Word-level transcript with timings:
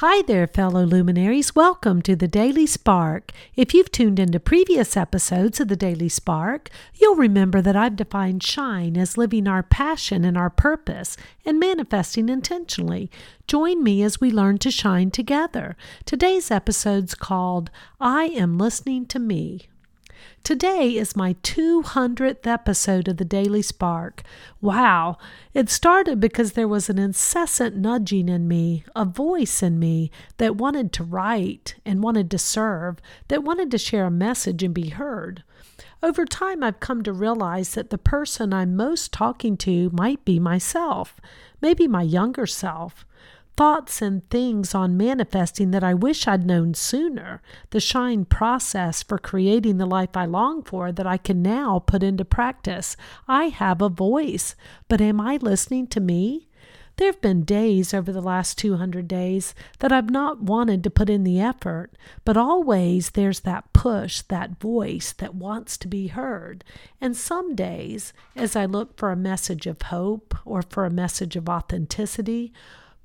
Hi 0.00 0.20
there, 0.20 0.46
fellow 0.46 0.84
luminaries. 0.84 1.54
Welcome 1.56 2.02
to 2.02 2.14
the 2.14 2.28
Daily 2.28 2.66
Spark. 2.66 3.32
If 3.54 3.72
you've 3.72 3.90
tuned 3.90 4.18
into 4.18 4.38
previous 4.38 4.94
episodes 4.94 5.58
of 5.58 5.68
the 5.68 5.74
Daily 5.74 6.10
Spark, 6.10 6.68
you'll 6.92 7.16
remember 7.16 7.62
that 7.62 7.76
I've 7.76 7.96
defined 7.96 8.42
shine 8.42 8.98
as 8.98 9.16
living 9.16 9.48
our 9.48 9.62
passion 9.62 10.22
and 10.26 10.36
our 10.36 10.50
purpose 10.50 11.16
and 11.46 11.58
manifesting 11.58 12.28
intentionally. 12.28 13.10
Join 13.46 13.82
me 13.82 14.02
as 14.02 14.20
we 14.20 14.30
learn 14.30 14.58
to 14.58 14.70
shine 14.70 15.10
together. 15.10 15.78
Today's 16.04 16.50
episode's 16.50 17.14
called 17.14 17.70
I 17.98 18.24
Am 18.24 18.58
Listening 18.58 19.06
to 19.06 19.18
Me. 19.18 19.62
Today 20.44 20.96
is 20.96 21.16
my 21.16 21.34
200th 21.42 22.46
episode 22.46 23.08
of 23.08 23.16
the 23.16 23.24
Daily 23.24 23.62
Spark. 23.62 24.22
Wow! 24.60 25.18
It 25.54 25.68
started 25.68 26.20
because 26.20 26.52
there 26.52 26.68
was 26.68 26.88
an 26.88 26.98
incessant 26.98 27.76
nudging 27.76 28.28
in 28.28 28.46
me, 28.46 28.84
a 28.94 29.04
voice 29.04 29.62
in 29.62 29.78
me 29.78 30.10
that 30.36 30.56
wanted 30.56 30.92
to 30.92 31.04
write 31.04 31.74
and 31.84 32.02
wanted 32.02 32.30
to 32.30 32.38
serve, 32.38 32.98
that 33.28 33.42
wanted 33.44 33.70
to 33.72 33.78
share 33.78 34.06
a 34.06 34.10
message 34.10 34.62
and 34.62 34.72
be 34.72 34.90
heard. 34.90 35.42
Over 36.02 36.24
time, 36.24 36.62
I've 36.62 36.80
come 36.80 37.02
to 37.02 37.12
realize 37.12 37.74
that 37.74 37.90
the 37.90 37.98
person 37.98 38.52
I'm 38.52 38.76
most 38.76 39.12
talking 39.12 39.56
to 39.58 39.90
might 39.92 40.24
be 40.24 40.38
myself, 40.38 41.20
maybe 41.60 41.88
my 41.88 42.02
younger 42.02 42.46
self 42.46 43.04
thoughts 43.56 44.02
and 44.02 44.28
things 44.28 44.74
on 44.74 44.96
manifesting 44.96 45.70
that 45.70 45.84
I 45.84 45.94
wish 45.94 46.28
I'd 46.28 46.46
known 46.46 46.74
sooner, 46.74 47.40
the 47.70 47.80
shine 47.80 48.24
process 48.24 49.02
for 49.02 49.18
creating 49.18 49.78
the 49.78 49.86
life 49.86 50.16
I 50.16 50.26
long 50.26 50.62
for 50.62 50.92
that 50.92 51.06
I 51.06 51.16
can 51.16 51.42
now 51.42 51.78
put 51.78 52.02
into 52.02 52.24
practice. 52.24 52.96
I 53.26 53.44
have 53.44 53.80
a 53.80 53.88
voice, 53.88 54.54
but 54.88 55.00
am 55.00 55.20
I 55.20 55.36
listening 55.36 55.86
to 55.88 56.00
me? 56.00 56.48
There 56.96 57.08
have 57.08 57.20
been 57.20 57.44
days 57.44 57.92
over 57.92 58.10
the 58.10 58.22
last 58.22 58.56
200 58.56 59.06
days 59.06 59.54
that 59.80 59.92
I've 59.92 60.08
not 60.08 60.40
wanted 60.40 60.82
to 60.84 60.90
put 60.90 61.10
in 61.10 61.24
the 61.24 61.38
effort, 61.38 61.92
but 62.24 62.38
always 62.38 63.10
there's 63.10 63.40
that 63.40 63.70
push, 63.74 64.22
that 64.22 64.58
voice 64.58 65.12
that 65.12 65.34
wants 65.34 65.76
to 65.78 65.88
be 65.88 66.06
heard. 66.06 66.64
And 66.98 67.14
some 67.14 67.54
days, 67.54 68.14
as 68.34 68.56
I 68.56 68.64
look 68.64 68.96
for 68.96 69.10
a 69.10 69.16
message 69.16 69.66
of 69.66 69.82
hope 69.82 70.34
or 70.46 70.62
for 70.62 70.86
a 70.86 70.90
message 70.90 71.36
of 71.36 71.50
authenticity, 71.50 72.54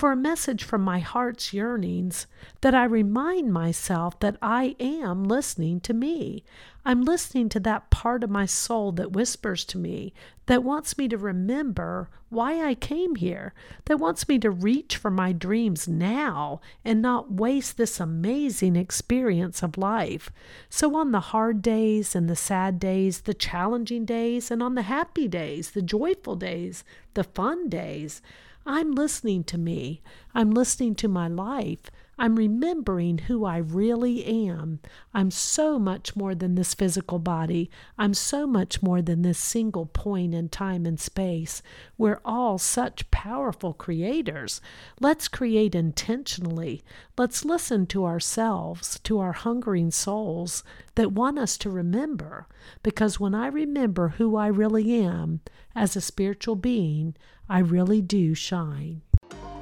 for 0.00 0.12
a 0.12 0.16
message 0.16 0.64
from 0.64 0.80
my 0.80 0.98
heart's 0.98 1.52
yearnings 1.52 2.26
that 2.62 2.74
I 2.74 2.84
remind 2.84 3.52
myself 3.52 4.18
that 4.20 4.38
I 4.40 4.74
am 4.80 5.24
listening 5.24 5.78
to 5.80 5.92
me. 5.92 6.42
I'm 6.86 7.02
listening 7.02 7.50
to 7.50 7.60
that 7.60 7.90
part 7.90 8.24
of 8.24 8.30
my 8.30 8.46
soul 8.46 8.92
that 8.92 9.12
whispers 9.12 9.62
to 9.66 9.76
me, 9.76 10.14
that 10.46 10.64
wants 10.64 10.96
me 10.96 11.06
to 11.08 11.18
remember 11.18 12.08
why 12.30 12.66
I 12.66 12.76
came 12.76 13.16
here, 13.16 13.52
that 13.84 13.98
wants 13.98 14.26
me 14.26 14.38
to 14.38 14.50
reach 14.50 14.96
for 14.96 15.10
my 15.10 15.32
dreams 15.32 15.86
now 15.86 16.62
and 16.82 17.02
not 17.02 17.32
waste 17.32 17.76
this 17.76 18.00
amazing 18.00 18.76
experience 18.76 19.62
of 19.62 19.76
life. 19.76 20.32
So, 20.70 20.96
on 20.96 21.12
the 21.12 21.20
hard 21.20 21.60
days 21.60 22.14
and 22.14 22.26
the 22.26 22.36
sad 22.36 22.80
days, 22.80 23.20
the 23.20 23.34
challenging 23.34 24.06
days, 24.06 24.50
and 24.50 24.62
on 24.62 24.76
the 24.76 24.82
happy 24.82 25.28
days, 25.28 25.72
the 25.72 25.82
joyful 25.82 26.36
days, 26.36 26.84
the 27.12 27.24
fun 27.24 27.68
days, 27.68 28.22
I'm 28.66 28.92
listening 28.92 29.44
to 29.44 29.58
me. 29.58 30.02
I'm 30.34 30.50
listening 30.50 30.94
to 30.96 31.08
my 31.08 31.28
life. 31.28 31.90
I'm 32.20 32.36
remembering 32.36 33.16
who 33.16 33.46
I 33.46 33.56
really 33.56 34.26
am. 34.26 34.80
I'm 35.14 35.30
so 35.30 35.78
much 35.78 36.14
more 36.14 36.34
than 36.34 36.54
this 36.54 36.74
physical 36.74 37.18
body. 37.18 37.70
I'm 37.96 38.12
so 38.12 38.46
much 38.46 38.82
more 38.82 39.00
than 39.00 39.22
this 39.22 39.38
single 39.38 39.86
point 39.86 40.34
in 40.34 40.50
time 40.50 40.84
and 40.84 41.00
space. 41.00 41.62
We're 41.96 42.20
all 42.22 42.58
such 42.58 43.10
powerful 43.10 43.72
creators. 43.72 44.60
Let's 45.00 45.28
create 45.28 45.74
intentionally. 45.74 46.82
Let's 47.16 47.46
listen 47.46 47.86
to 47.86 48.04
ourselves, 48.04 49.00
to 49.04 49.18
our 49.18 49.32
hungering 49.32 49.90
souls 49.90 50.62
that 50.96 51.12
want 51.12 51.38
us 51.38 51.56
to 51.56 51.70
remember. 51.70 52.46
Because 52.82 53.18
when 53.18 53.34
I 53.34 53.46
remember 53.46 54.08
who 54.08 54.36
I 54.36 54.48
really 54.48 54.92
am 55.02 55.40
as 55.74 55.96
a 55.96 56.02
spiritual 56.02 56.56
being, 56.56 57.16
I 57.48 57.60
really 57.60 58.02
do 58.02 58.34
shine. 58.34 59.00